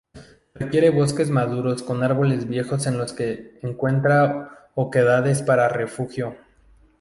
Requiere 0.55 0.89
bosques 0.89 1.29
maduros 1.29 1.83
con 1.83 2.01
árboles 2.01 2.47
viejos 2.49 2.87
en 2.87 2.97
los 2.97 3.13
que 3.13 3.59
encuentra 3.61 4.69
oquedades 4.73 5.43
para 5.43 5.69
refugio. 5.69 6.35